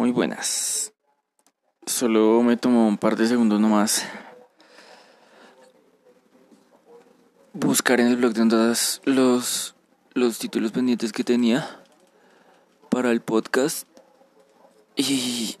Muy 0.00 0.12
buenas. 0.12 0.92
Solo 1.84 2.40
me 2.44 2.56
tomó 2.56 2.86
un 2.86 2.98
par 2.98 3.16
de 3.16 3.26
segundos 3.26 3.58
nomás. 3.58 4.06
Buscar 7.52 7.98
en 7.98 8.06
el 8.06 8.16
blog 8.16 8.32
de 8.32 8.42
ondas 8.42 9.00
los, 9.02 9.74
los 10.14 10.38
títulos 10.38 10.70
pendientes 10.70 11.10
que 11.10 11.24
tenía 11.24 11.82
para 12.90 13.10
el 13.10 13.22
podcast. 13.22 13.88
Y, 14.94 15.56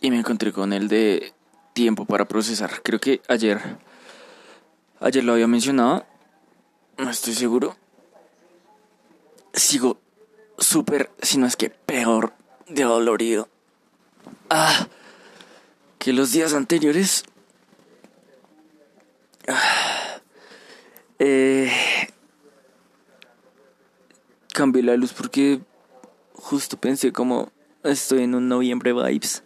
y 0.00 0.10
me 0.10 0.18
encontré 0.18 0.52
con 0.52 0.72
el 0.72 0.88
de 0.88 1.32
tiempo 1.74 2.06
para 2.06 2.26
procesar. 2.26 2.82
Creo 2.82 2.98
que 2.98 3.22
ayer, 3.28 3.60
ayer 4.98 5.22
lo 5.22 5.34
había 5.34 5.46
mencionado. 5.46 6.04
No 6.98 7.08
estoy 7.08 7.34
seguro. 7.34 7.76
Sigo 9.52 10.00
súper, 10.58 11.12
si 11.22 11.38
no 11.38 11.46
es 11.46 11.54
que 11.54 11.70
peor 11.70 12.32
dolorido. 12.68 13.48
Ah, 14.50 14.88
que 15.98 16.12
los 16.12 16.32
días 16.32 16.52
anteriores. 16.54 17.24
Ah, 19.48 20.20
eh, 21.18 21.70
cambié 24.52 24.82
la 24.82 24.96
luz 24.96 25.12
porque 25.12 25.60
justo 26.32 26.76
pensé 26.78 27.12
como 27.12 27.50
estoy 27.82 28.22
en 28.22 28.34
un 28.34 28.48
noviembre 28.48 28.92
vibes. 28.92 29.42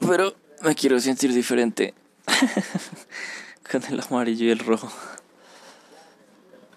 Pero 0.00 0.34
me 0.62 0.74
quiero 0.74 0.98
sentir 1.00 1.32
diferente. 1.32 1.94
Con 3.70 3.84
el 3.84 4.00
amarillo 4.00 4.46
y 4.46 4.50
el 4.50 4.58
rojo. 4.58 4.90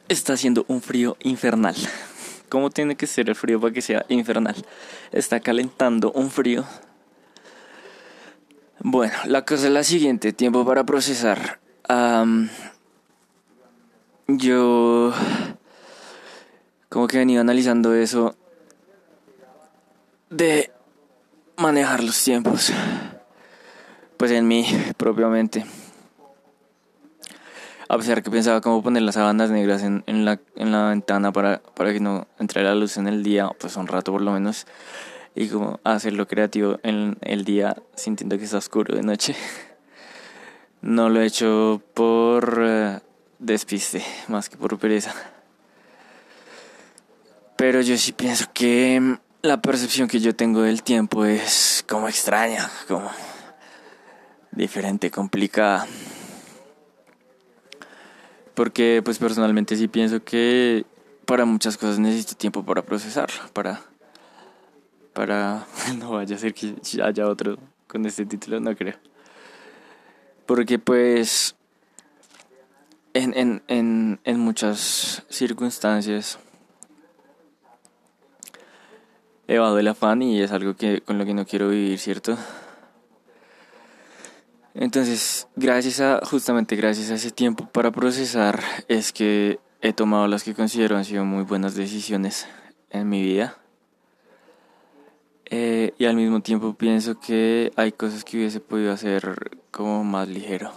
Está 0.09 0.33
haciendo 0.33 0.65
un 0.67 0.81
frío 0.81 1.17
infernal. 1.21 1.75
¿Cómo 2.53 2.69
tiene 2.69 2.95
que 2.95 3.07
ser 3.07 3.29
el 3.29 3.35
frío 3.35 3.59
para 3.59 3.73
que 3.73 3.81
sea 3.81 4.05
infernal? 4.09 4.55
Está 5.11 5.39
calentando 5.39 6.11
un 6.11 6.29
frío. 6.29 6.63
Bueno, 8.79 9.15
la 9.25 9.43
cosa 9.43 9.65
es 9.65 9.73
la 9.73 9.83
siguiente, 9.83 10.33
tiempo 10.33 10.63
para 10.63 10.83
procesar. 10.83 11.59
yo 14.27 15.13
como 16.89 17.07
que 17.07 17.17
venía 17.17 17.41
analizando 17.41 17.95
eso 17.95 18.35
de 20.29 20.69
manejar 21.57 22.03
los 22.03 22.23
tiempos. 22.23 22.71
Pues 24.17 24.29
en 24.29 24.47
mí 24.47 24.67
propiamente 24.95 25.65
a 27.87 27.97
pesar 27.97 28.23
que 28.23 28.31
pensaba 28.31 28.61
cómo 28.61 28.81
poner 28.81 29.03
las 29.03 29.15
sábanas 29.15 29.49
negras 29.49 29.83
en, 29.83 30.03
en, 30.07 30.25
la, 30.25 30.39
en 30.55 30.71
la 30.71 30.89
ventana 30.89 31.31
para, 31.31 31.61
para 31.75 31.93
que 31.93 31.99
no 31.99 32.27
entre 32.39 32.63
la 32.63 32.75
luz 32.75 32.97
en 32.97 33.07
el 33.07 33.23
día, 33.23 33.49
pues 33.59 33.75
un 33.75 33.87
rato 33.87 34.11
por 34.11 34.21
lo 34.21 34.31
menos, 34.31 34.67
y 35.35 35.47
como 35.47 35.79
hacerlo 35.83 36.27
creativo 36.27 36.79
en 36.83 37.17
el 37.21 37.45
día 37.45 37.75
sintiendo 37.95 38.37
que 38.37 38.45
está 38.45 38.57
oscuro 38.57 38.95
de 38.95 39.03
noche. 39.03 39.35
No 40.81 41.07
lo 41.07 41.21
he 41.21 41.25
hecho 41.25 41.81
por 41.93 42.59
uh, 42.59 42.99
despiste, 43.39 44.03
más 44.27 44.49
que 44.49 44.57
por 44.57 44.77
pereza. 44.77 45.13
Pero 47.55 47.79
yo 47.79 47.97
sí 47.97 48.11
pienso 48.11 48.47
que 48.53 49.17
la 49.41 49.61
percepción 49.61 50.09
que 50.09 50.19
yo 50.19 50.35
tengo 50.35 50.61
del 50.61 50.83
tiempo 50.83 51.23
es 51.23 51.85
como 51.87 52.09
extraña, 52.09 52.69
como 52.89 53.09
diferente, 54.51 55.09
complicada. 55.09 55.87
Porque 58.53 59.01
pues 59.03 59.17
personalmente 59.17 59.75
sí 59.75 59.87
pienso 59.87 60.23
que 60.23 60.85
para 61.25 61.45
muchas 61.45 61.77
cosas 61.77 61.99
necesito 61.99 62.35
tiempo 62.35 62.63
para 62.63 62.83
procesarlo, 62.83 63.41
para 63.53 63.81
para 65.13 65.65
no 65.97 66.11
vaya 66.11 66.35
a 66.35 66.39
ser 66.39 66.53
que 66.53 66.75
haya 67.01 67.27
otro 67.27 67.57
con 67.87 68.05
este 68.05 68.25
título, 68.25 68.59
no 68.59 68.75
creo. 68.75 68.95
Porque 70.45 70.79
pues 70.79 71.55
en, 73.13 73.33
en, 73.37 73.61
en, 73.67 74.19
en 74.23 74.39
muchas 74.39 75.23
circunstancias 75.29 76.39
evado 79.47 79.77
el 79.77 79.87
afán 79.87 80.21
y 80.21 80.41
es 80.41 80.51
algo 80.51 80.75
que 80.75 81.01
con 81.01 81.17
lo 81.17 81.25
que 81.25 81.33
no 81.33 81.45
quiero 81.45 81.69
vivir, 81.69 81.99
¿cierto? 81.99 82.37
Entonces, 84.75 85.47
gracias 85.55 85.99
a, 85.99 86.19
justamente 86.25 86.75
gracias 86.75 87.11
a 87.11 87.15
ese 87.15 87.31
tiempo 87.31 87.67
para 87.67 87.91
procesar, 87.91 88.59
es 88.87 89.13
que 89.13 89.59
he 89.81 89.93
tomado 89.93 90.27
las 90.27 90.43
que 90.43 90.55
considero 90.55 90.97
han 90.97 91.05
sido 91.05 91.25
muy 91.25 91.43
buenas 91.43 91.75
decisiones 91.75 92.47
en 92.89 93.07
mi 93.09 93.21
vida. 93.21 93.57
Eh, 95.45 95.93
y 95.99 96.05
al 96.05 96.15
mismo 96.15 96.41
tiempo 96.41 96.73
pienso 96.73 97.19
que 97.19 97.71
hay 97.75 97.91
cosas 97.91 98.23
que 98.23 98.37
hubiese 98.37 98.59
podido 98.59 98.91
hacer 98.91 99.59
como 99.69 100.03
más 100.03 100.27
ligero. 100.27 100.71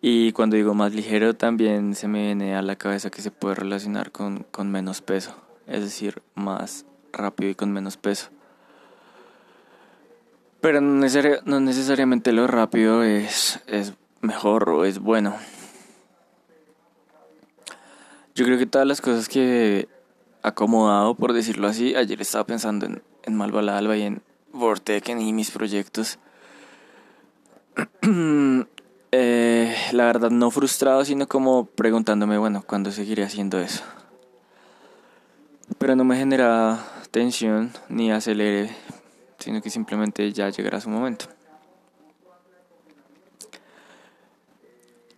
Y 0.00 0.32
cuando 0.32 0.56
digo 0.56 0.74
más 0.74 0.94
ligero 0.94 1.34
también 1.34 1.94
se 1.94 2.08
me 2.08 2.22
viene 2.22 2.56
a 2.56 2.62
la 2.62 2.76
cabeza 2.76 3.10
que 3.10 3.20
se 3.20 3.30
puede 3.30 3.56
relacionar 3.56 4.10
con, 4.10 4.46
con 4.50 4.70
menos 4.70 5.02
peso, 5.02 5.34
es 5.66 5.82
decir, 5.82 6.22
más 6.34 6.86
rápido 7.12 7.50
y 7.50 7.54
con 7.54 7.72
menos 7.72 7.98
peso. 7.98 8.30
Pero 10.62 10.80
no, 10.80 11.04
no 11.44 11.60
necesariamente 11.60 12.30
lo 12.32 12.46
rápido 12.46 13.02
es, 13.02 13.58
es 13.66 13.94
mejor 14.20 14.70
o 14.70 14.84
es 14.84 15.00
bueno. 15.00 15.34
Yo 18.36 18.44
creo 18.44 18.58
que 18.58 18.66
todas 18.66 18.86
las 18.86 19.00
cosas 19.00 19.28
que 19.28 19.80
he 19.80 19.88
acomodado, 20.42 21.16
por 21.16 21.32
decirlo 21.32 21.66
así, 21.66 21.96
ayer 21.96 22.22
estaba 22.22 22.44
pensando 22.44 22.86
en, 22.86 23.02
en 23.24 23.42
Alba 23.42 23.96
y 23.96 24.02
en 24.02 24.22
Vorteken 24.52 25.20
y 25.20 25.32
mis 25.32 25.50
proyectos. 25.50 26.20
eh, 29.12 29.76
la 29.90 30.04
verdad, 30.04 30.30
no 30.30 30.52
frustrado, 30.52 31.04
sino 31.04 31.26
como 31.26 31.66
preguntándome, 31.66 32.38
bueno, 32.38 32.62
¿cuándo 32.64 32.92
seguiré 32.92 33.24
haciendo 33.24 33.58
eso? 33.58 33.82
Pero 35.78 35.96
no 35.96 36.04
me 36.04 36.16
genera 36.16 36.78
tensión 37.10 37.72
ni 37.88 38.12
acelere 38.12 38.70
sino 39.42 39.60
que 39.60 39.70
simplemente 39.70 40.32
ya 40.32 40.48
llegará 40.50 40.80
su 40.80 40.88
momento. 40.88 41.26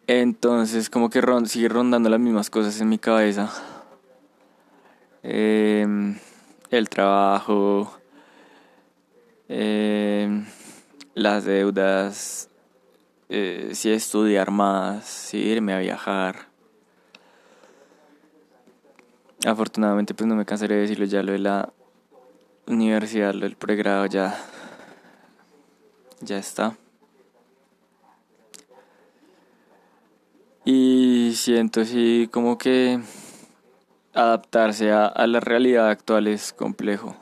Entonces, 0.07 0.91
como 0.91 1.11
que 1.11 1.23
sigue 1.47 1.69
rondando 1.69 2.09
las 2.11 2.21
mismas 2.21 2.51
cosas 2.51 2.81
en 2.81 2.89
mi 2.89 2.99
cabeza. 2.99 3.51
Em, 5.23 6.19
el 6.71 6.89
trabajo, 6.91 7.99
em, 9.49 10.45
las 11.15 11.45
deudas, 11.45 12.51
eh, 13.29 13.71
si 13.73 13.91
estudiar 13.91 14.51
más, 14.51 15.05
si 15.05 15.39
irme 15.39 15.73
a 15.73 15.79
viajar. 15.79 16.49
Afortunadamente, 19.47 20.15
pues 20.15 20.27
no 20.27 20.37
me 20.37 20.45
cansaré 20.45 20.77
de 20.77 20.81
decirlo 20.83 21.05
ya 21.07 21.23
lo 21.23 21.33
de 21.33 21.39
la 21.39 21.73
universidad, 22.67 23.31
el 23.31 23.57
pregrado 23.57 24.07
ya, 24.07 24.39
ya 26.21 26.39
está. 26.39 26.77
Y 30.65 31.33
siento 31.35 31.83
así 31.83 32.29
como 32.33 32.57
que 32.57 32.99
adaptarse 34.15 34.93
a, 34.93 35.27
la 35.27 35.41
realidad 35.41 35.91
actual 35.91 36.27
es 36.27 36.53
complejo. 36.53 37.15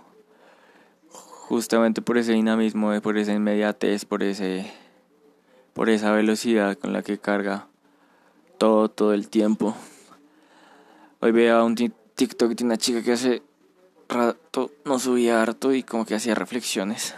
Justamente 1.09 2.03
por 2.03 2.19
ese 2.19 2.33
dinamismo, 2.33 2.99
por 3.01 3.19
esa 3.19 3.33
inmediatez, 3.33 4.05
por 4.05 4.23
ese 4.23 4.73
por 5.73 5.89
esa 5.89 6.13
velocidad 6.13 6.77
con 6.77 6.93
la 6.93 7.03
que 7.03 7.19
carga 7.19 7.67
todo 8.59 8.89
todo 8.89 9.13
el 9.13 9.29
tiempo. 9.29 9.75
Hoy 11.21 11.33
veo 11.33 11.65
un 11.65 11.75
TikTok 11.75 12.53
de 12.53 12.65
una 12.65 12.77
chica 12.77 13.03
que 13.03 13.13
hace 13.13 13.43
rato 14.13 14.71
no 14.85 14.99
subía 14.99 15.43
harto 15.43 15.73
y 15.73 15.83
como 15.83 16.05
que 16.05 16.15
hacía 16.15 16.35
reflexiones. 16.35 17.15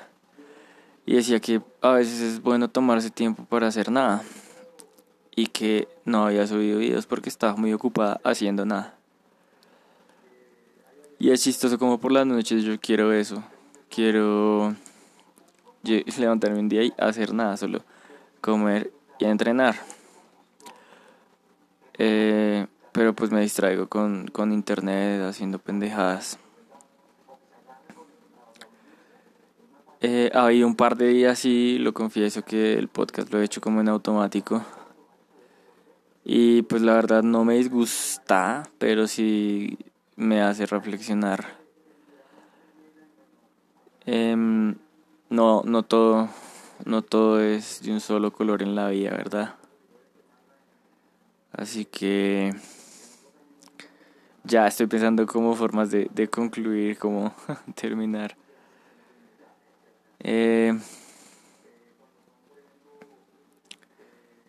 Y 1.06 1.17
decía 1.17 1.41
que 1.41 1.61
a 1.82 1.93
veces 1.93 2.20
es 2.20 2.43
bueno 2.43 2.69
tomarse 2.69 3.11
tiempo 3.11 3.44
para 3.44 3.67
hacer 3.69 3.91
nada. 3.91 4.23
Y 5.37 5.49
que 5.49 5.88
no 6.05 6.26
había 6.26 6.46
subido 6.46 6.79
videos 6.79 7.06
porque 7.06 7.29
estaba 7.29 7.56
muy 7.56 7.73
ocupada 7.73 8.20
haciendo 8.25 8.64
nada. 8.64 8.94
Y 11.19 11.31
es 11.31 11.43
chistoso 11.43 11.79
como 11.79 11.99
por 11.99 12.12
las 12.12 12.26
noches 12.26 12.64
yo 12.64 12.79
quiero 12.81 13.12
eso. 13.12 13.43
Quiero 13.88 14.75
levantarme 15.82 16.58
un 16.58 16.69
día 16.69 16.82
y 16.85 16.93
hacer 16.99 17.35
nada, 17.35 17.56
solo 17.56 17.85
comer 18.41 18.93
y 19.19 19.25
entrenar. 19.25 19.76
Eh, 21.99 22.67
pero 22.93 23.14
pues 23.14 23.31
me 23.31 23.41
distraigo 23.41 23.88
con, 23.88 24.29
con 24.29 24.52
internet 24.52 25.23
haciendo 25.23 25.58
pendejadas. 25.58 26.38
Eh, 30.06 30.31
había 30.35 30.67
un 30.67 30.77
par 30.77 30.99
de 30.99 31.09
días 31.09 31.47
y 31.47 31.79
lo 31.79 31.95
confieso 31.95 32.45
que 32.45 32.75
el 32.75 32.89
podcast 32.89 33.33
lo 33.33 33.41
he 33.41 33.45
hecho 33.45 33.62
como 33.62 33.81
en 33.81 33.89
automático. 33.89 34.62
Y 36.27 36.61
pues 36.61 36.83
la 36.83 36.93
verdad 36.93 37.23
no 37.23 37.43
me 37.47 37.55
disgusta, 37.55 38.65
pero 38.77 39.06
sí 39.06 39.79
me 40.17 40.43
hace 40.43 40.67
reflexionar 40.67 41.65
Em, 44.05 44.77
no, 45.31 45.62
no 45.65 45.83
todo, 45.85 46.29
no 46.85 47.01
todo 47.01 47.41
es 47.41 47.81
de 47.83 47.91
un 47.91 48.01
solo 48.01 48.31
color 48.31 48.61
en 48.61 48.75
la 48.75 48.91
vida, 48.91 49.09
¿verdad? 49.12 49.55
Así 51.51 51.87
que 51.87 52.55
ya 54.43 54.67
estoy 54.67 54.87
pensando 54.87 55.25
como 55.25 55.55
formas 55.55 55.91
de, 55.91 56.11
de 56.15 56.29
concluir, 56.29 56.99
como 56.99 57.35
terminar. 57.75 58.37
Eh, 60.25 60.76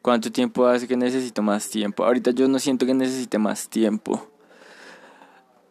¿Cuánto 0.02 0.32
tiempo 0.32 0.66
hace 0.68 0.88
que 0.88 0.96
necesito 0.96 1.42
más 1.42 1.70
tiempo? 1.70 2.06
Ahorita 2.06 2.32
yo 2.32 2.48
no 2.48 2.60
siento 2.60 2.86
que 2.86 2.94
necesite 2.94 3.38
más 3.40 3.70
tiempo, 3.70 4.30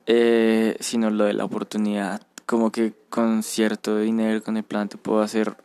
eh, 0.06 0.77
sino 0.81 1.09
lo 1.11 1.25
de 1.25 1.33
la 1.33 1.45
oportunidad. 1.45 2.21
Como 2.45 2.71
que 2.71 2.93
con 3.09 3.43
cierto 3.43 3.99
dinero, 3.99 4.43
con 4.43 4.56
el 4.56 4.65
plante, 4.65 4.99
puedo 4.99 5.23
hacer, 5.23 5.56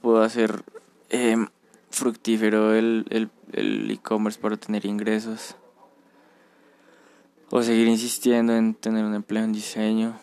puedo 0.00 0.22
hacer 0.22 0.64
em, 1.10 1.46
fructífero 1.90 2.74
el 2.74 3.30
e-commerce 3.52 4.40
para 4.40 4.56
tener 4.56 4.86
ingresos. 4.86 5.54
O 7.50 7.62
seguir 7.62 7.86
insistiendo 7.86 8.56
en 8.56 8.74
tener 8.74 9.04
un 9.04 9.14
empleo 9.14 9.44
en 9.44 9.52
diseño. 9.52 10.18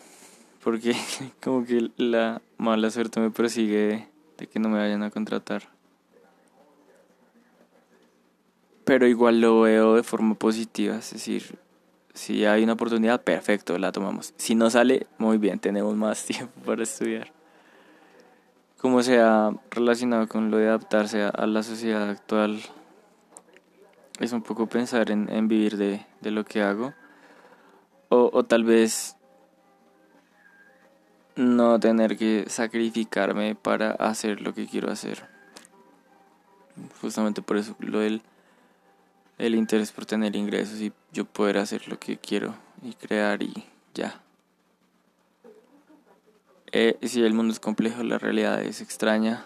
Porque 0.62 0.94
como 1.42 1.64
que 1.64 1.90
la 1.96 2.40
mala 2.58 2.90
suerte 2.90 3.20
me 3.20 3.30
persigue 3.30 4.08
de 4.38 4.46
que 4.46 4.58
no 4.58 4.68
me 4.68 4.78
vayan 4.78 5.02
a 5.02 5.10
contratar. 5.10 5.72
pero 8.84 9.06
igual 9.06 9.40
lo 9.40 9.60
veo 9.62 9.94
de 9.94 10.02
forma 10.02 10.34
positiva, 10.34 10.96
es 10.96 11.12
decir, 11.12 11.58
si 12.14 12.44
hay 12.44 12.64
una 12.64 12.74
oportunidad, 12.74 13.22
perfecto, 13.22 13.78
la 13.78 13.92
tomamos. 13.92 14.34
Si 14.36 14.54
no 14.54 14.68
sale, 14.70 15.06
muy 15.18 15.38
bien, 15.38 15.58
tenemos 15.58 15.96
más 15.96 16.24
tiempo 16.26 16.60
para 16.64 16.82
estudiar. 16.82 17.32
Como 18.78 19.02
se 19.02 19.20
ha 19.20 19.50
relacionado 19.70 20.26
con 20.28 20.50
lo 20.50 20.56
de 20.56 20.68
adaptarse 20.68 21.22
a, 21.22 21.46
la 21.46 21.62
sociedad 21.62 22.10
actual, 22.10 22.60
es 24.18 24.32
un 24.32 24.42
poco 24.42 24.66
pensar 24.66 25.10
en, 25.10 25.28
en 25.30 25.46
vivir 25.48 25.76
de, 25.76 26.04
de, 26.20 26.30
lo 26.32 26.44
que 26.44 26.62
hago. 26.62 26.92
O, 28.08 28.28
o 28.32 28.44
tal 28.44 28.64
vez 28.64 29.16
no 31.36 31.80
tener 31.80 32.16
que 32.16 32.44
sacrificarme 32.48 33.54
para 33.54 33.92
hacer 33.92 34.40
lo 34.40 34.54
que 34.54 34.66
quiero 34.66 34.90
hacer. 34.90 35.26
Justamente 37.00 37.42
por 37.42 37.56
eso 37.56 37.76
lo 37.80 38.00
del 38.00 38.22
el 39.38 39.54
interés 39.54 39.90
por 39.92 40.06
tener 40.06 40.36
ingresos 40.36 40.80
y 40.80 40.92
yo 41.12 41.24
poder 41.24 41.58
hacer 41.58 41.88
lo 41.88 41.98
que 41.98 42.16
quiero 42.16 42.54
y 42.82 42.92
crear 42.92 43.42
y 43.42 43.52
ya. 43.94 44.20
Eh, 46.70 46.96
si 47.02 47.22
el 47.22 47.34
mundo 47.34 47.52
es 47.52 47.60
complejo, 47.60 48.02
la 48.02 48.18
realidad 48.18 48.62
es 48.62 48.80
extraña 48.80 49.44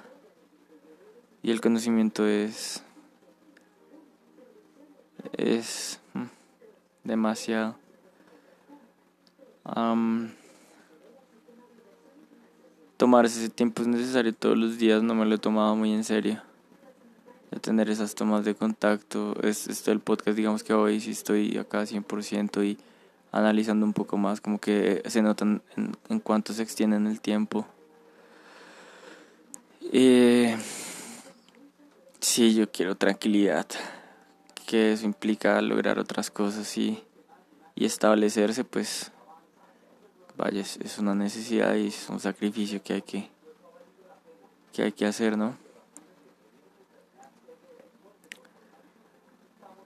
y 1.43 1.51
el 1.51 1.61
conocimiento 1.61 2.27
es 2.27 2.83
es 5.33 6.01
mm, 6.15 6.25
demasiado 7.05 7.77
tomarse 12.97 13.39
ese 13.39 13.49
tiempo 13.49 13.83
es 13.83 13.89
necesario 13.89 14.35
todos 14.35 14.57
los 14.57 14.79
días 14.79 15.03
no 15.03 15.15
me 15.15 15.27
lo 15.27 15.35
he 15.35 15.39
tomado 15.39 15.77
muy 15.77 15.93
en 15.93 16.05
serio 16.05 16.41
de 17.51 17.61
tener 17.61 17.91
esas 17.91 18.15
tomas 18.15 18.45
de 18.45 18.55
contacto. 18.55 19.37
Es, 19.43 19.69
este 19.69 19.93
el 19.93 20.01
podcast, 20.01 20.37
digamos 20.37 20.63
que 20.63 20.75
hoy 20.75 21.01
sí 21.01 21.13
estoy 21.13 21.57
acá 21.59 21.83
100% 21.83 22.65
y 22.65 22.79
analizando 23.33 23.87
un 23.87 23.93
poco 23.93 24.17
más, 24.17 24.41
como 24.41 24.59
que 24.59 25.03
se 25.07 25.23
notan 25.23 25.63
en, 25.77 25.97
en 26.09 26.21
cuánto 26.21 26.53
se 26.53 26.63
extiende 26.63 26.97
en 26.97 27.07
el 27.07 27.21
tiempo. 27.21 27.67
Eh, 29.93 30.57
sí, 32.21 32.55
yo 32.55 32.71
quiero 32.71 32.97
tranquilidad, 32.97 33.67
que 34.67 34.93
eso 34.93 35.05
implica 35.05 35.61
lograr 35.63 35.99
otras 35.99 36.31
cosas 36.31 36.77
y, 36.77 37.03
y 37.75 37.85
establecerse, 37.85 38.65
pues, 38.65 39.13
vaya, 40.37 40.61
es, 40.61 40.99
una 40.99 41.15
necesidad 41.15 41.75
y 41.75 41.89
es 41.89 42.09
un 42.09 42.21
sacrificio 42.21 42.83
que 42.83 42.95
hay 42.95 43.03
que, 43.03 43.29
que, 44.73 44.83
hay 44.83 44.93
que 44.93 45.07
hacer, 45.07 45.37
¿no? 45.37 45.57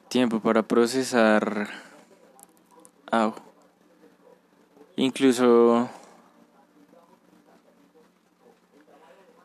tiempo 0.08 0.40
para 0.40 0.64
procesar 0.64 1.68
incluso 4.96 5.88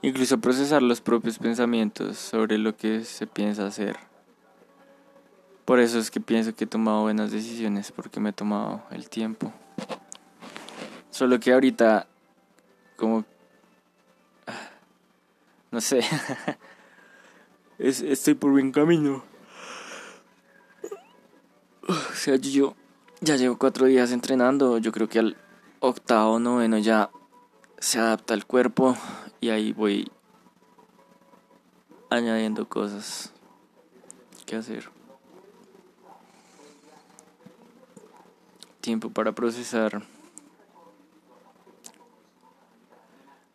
incluso 0.02 0.40
procesar 0.40 0.82
los 0.82 1.02
propios 1.02 1.38
pensamientos 1.38 2.18
sobre 2.18 2.58
lo 2.58 2.76
que 2.76 3.04
se 3.04 3.28
piensa 3.28 3.68
hacer. 3.68 3.98
Por 5.66 5.80
eso 5.80 6.00
es 6.00 6.10
que 6.10 6.20
pienso 6.20 6.56
que 6.56 6.64
he 6.64 6.68
tomado 6.68 7.02
buenas 7.02 7.32
decisiones 7.32 7.92
porque 7.92 8.20
me 8.20 8.30
he 8.30 8.34
tomado 8.34 8.82
el 8.90 9.08
tiempo 9.08 9.54
solo 11.16 11.40
que 11.40 11.54
ahorita 11.54 12.08
como 12.98 13.24
no 15.72 15.80
sé 15.80 16.02
estoy 17.80 18.34
por 18.34 18.52
buen 18.52 18.72
camino 18.72 19.24
o 21.88 22.16
sea, 22.16 22.36
yo 22.38 22.76
ya 23.22 23.36
llevo 23.36 23.58
cuatro 23.58 23.86
días 23.86 24.12
entrenando. 24.12 24.78
Yo 24.78 24.92
creo 24.92 25.08
que 25.08 25.20
al 25.20 25.38
octavo, 25.80 26.40
noveno 26.40 26.78
ya 26.78 27.10
se 27.80 28.00
adapta 28.00 28.34
el 28.34 28.46
cuerpo 28.46 28.98
y 29.40 29.50
ahí 29.50 29.74
voy 29.74 30.12
añadiendo 32.10 32.68
cosas 32.68 33.32
que 34.46 34.56
hacer. 34.56 34.90
Tiempo 38.82 39.10
para 39.10 39.34
procesar. 39.34 40.04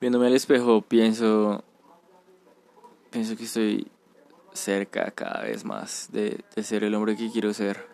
Viéndome 0.00 0.29
al 0.29 0.35
espejo 0.35 0.81
pienso 0.81 1.62
pienso 3.11 3.37
que 3.37 3.44
estoy 3.44 3.87
cerca 4.52 5.11
cada 5.11 5.43
vez 5.43 5.64
más 5.64 6.08
de, 6.11 6.43
de 6.55 6.62
ser 6.62 6.85
el 6.85 6.94
hombre 6.94 7.17
que 7.17 7.31
quiero 7.31 7.52
ser. 7.52 7.87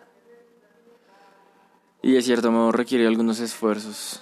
Y 2.01 2.13
de 2.13 2.21
cierto 2.21 2.51
modo 2.51 2.71
requiere 2.71 3.07
algunos 3.07 3.39
esfuerzos. 3.39 4.21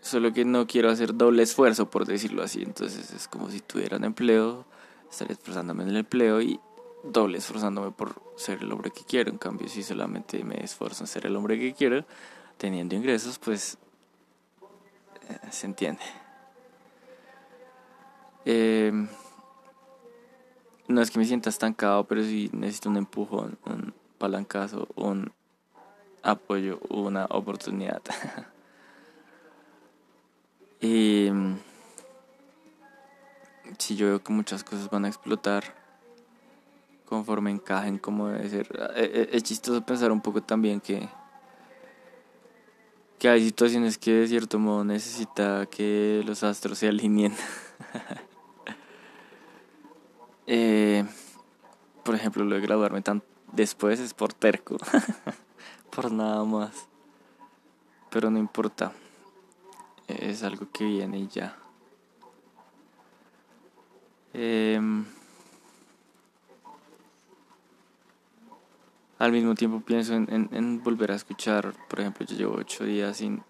Solo 0.00 0.32
que 0.32 0.44
no 0.44 0.66
quiero 0.66 0.88
hacer 0.88 1.14
doble 1.14 1.42
esfuerzo, 1.42 1.90
por 1.90 2.06
decirlo 2.06 2.42
así. 2.42 2.62
Entonces 2.62 3.12
es 3.12 3.28
como 3.28 3.50
si 3.50 3.60
tuviera 3.60 3.96
un 3.96 4.04
empleo, 4.04 4.64
estaría 5.10 5.34
esforzándome 5.34 5.82
en 5.82 5.90
el 5.90 5.96
empleo 5.96 6.40
y 6.40 6.60
doble 7.04 7.38
esforzándome 7.38 7.90
por 7.90 8.22
ser 8.36 8.62
el 8.62 8.72
hombre 8.72 8.90
que 8.90 9.04
quiero. 9.04 9.30
En 9.30 9.38
cambio, 9.38 9.68
si 9.68 9.82
solamente 9.82 10.42
me 10.44 10.62
esfuerzo 10.64 11.04
en 11.04 11.08
ser 11.08 11.26
el 11.26 11.36
hombre 11.36 11.58
que 11.58 11.74
quiero, 11.74 12.06
teniendo 12.56 12.94
ingresos, 12.94 13.38
pues 13.38 13.76
eh, 15.28 15.38
se 15.50 15.66
entiende. 15.66 16.25
Em, 18.48 19.08
no 20.86 21.02
es 21.02 21.10
que 21.10 21.18
me 21.18 21.24
sienta 21.24 21.50
estancado, 21.50 22.04
pero 22.04 22.22
sí 22.22 22.48
necesito 22.52 22.88
un 22.88 22.96
empujón, 22.96 23.58
un 23.66 23.92
palancazo, 24.18 24.86
un 24.94 25.32
apoyo 26.22 26.78
una 26.88 27.26
oportunidad. 27.26 28.00
y 30.80 31.28
si 33.78 33.96
yo 33.96 34.06
veo 34.06 34.22
que 34.22 34.32
muchas 34.32 34.62
cosas 34.62 34.88
van 34.90 35.06
a 35.06 35.08
explotar 35.08 35.74
conforme 37.04 37.50
encajen 37.50 37.98
como 37.98 38.28
debe 38.28 38.48
ser. 38.48 38.68
Eh, 38.94 39.10
eh, 39.12 39.28
es, 39.32 39.42
chistoso 39.42 39.84
pensar 39.84 40.12
un 40.12 40.20
poco 40.20 40.40
también 40.40 40.80
que 40.80 41.08
que 43.18 43.28
hay 43.28 43.44
situaciones 43.44 43.98
que 43.98 44.12
de 44.12 44.28
cierto 44.28 44.60
modo 44.60 44.84
necesita 44.84 45.66
que 45.66 46.22
los 46.24 46.44
astros 46.44 46.78
se 46.78 46.86
alineen. 46.86 47.34
eh, 50.46 51.04
por 52.04 52.14
ejemplo, 52.14 52.44
lo 52.44 52.54
de 52.54 52.60
graduarme 52.60 53.02
tan 53.02 53.22
después 53.52 54.00
es 54.00 54.14
por 54.14 54.32
terco. 54.32 54.76
por 55.90 56.12
nada 56.12 56.44
más. 56.44 56.88
Pero 58.10 58.30
no 58.30 58.38
importa. 58.38 58.92
Es 60.06 60.42
algo 60.42 60.70
que 60.72 60.84
viene 60.84 61.26
ya. 61.26 61.56
Em, 64.32 65.04
al 69.18 69.32
mismo 69.32 69.54
tiempo 69.54 69.80
pienso 69.80 70.14
en, 70.14 70.48
en, 70.52 70.82
volver 70.82 71.10
a 71.10 71.14
escuchar, 71.14 71.72
por 71.88 72.00
ejemplo, 72.00 72.26
yo 72.26 72.36
llevo 72.36 72.56
ocho 72.56 72.84
días 72.84 73.16
sin, 73.16 73.42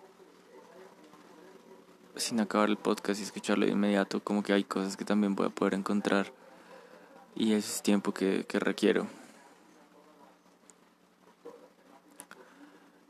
sin 2.15 2.39
acabar 2.39 2.69
el 2.69 2.77
podcast 2.77 3.19
y 3.19 3.25
escucharlo 3.25 3.67
de 3.67 3.73
inmediato, 3.73 4.23
como 4.23 4.45
que 4.45 4.53
hay 4.53 4.63
cosas 4.63 4.97
que 4.97 5.05
también 5.05 5.35
voy 5.35 5.47
a 5.49 5.51
poder 5.51 5.75
encontrar 5.75 6.33
y 7.37 7.53
ese 7.53 7.77
es 7.77 7.83
tiempo 7.83 8.13
que, 8.13 8.45
que 8.49 8.59
requiero. 8.59 9.07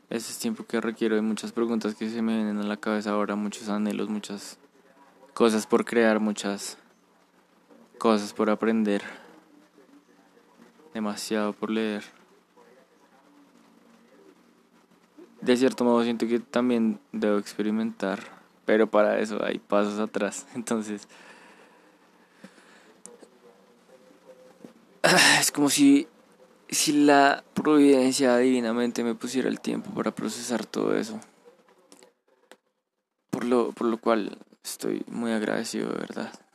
Ese 0.09 0.31
es 0.31 0.39
tiempo 0.39 0.65
que 0.65 0.79
requiero 0.79 1.15
de 1.15 1.21
muchas 1.21 1.51
preguntas 1.51 1.95
que 1.95 2.09
se 2.09 2.21
me 2.21 2.35
vienen 2.35 2.59
a 2.59 2.63
la 2.63 2.77
cabeza 2.77 3.11
ahora, 3.11 3.35
muchos 3.35 3.67
anhelos, 3.69 4.09
muchas 4.09 4.57
cosas 5.33 5.65
por 5.65 5.85
crear, 5.85 6.19
muchas 6.19 6.77
cosas 7.97 8.33
por 8.33 8.49
aprender, 8.49 9.01
demasiado 10.93 11.53
por 11.53 11.69
leer. 11.69 12.03
De 15.41 15.55
cierto 15.55 15.83
modo 15.83 16.03
siento 16.03 16.27
que 16.27 16.39
también 16.39 16.99
debo 17.11 17.37
experimentar, 17.37 18.19
pero 18.65 18.87
para 18.87 19.19
eso 19.19 19.43
hay 19.43 19.59
pasos 19.59 19.99
atrás. 19.99 20.47
Entonces, 20.55 21.07
es 25.39 25.51
como 25.51 25.69
si, 25.69 26.07
si 26.69 26.91
la 26.93 27.43
providencia 27.53 28.37
divinamente 28.37 29.03
me 29.03 29.15
pusiera 29.15 29.49
el 29.49 29.59
tiempo 29.59 29.91
para 29.91 30.11
procesar 30.11 30.65
todo 30.65 30.95
eso. 30.95 31.19
Por 33.29 33.43
lo, 33.45 33.71
por 33.71 33.87
lo 33.87 33.97
cual 33.99 34.37
estoy 34.63 35.03
muy 35.07 35.31
agradecido, 35.31 35.89
de 35.89 35.99
verdad. 35.99 36.46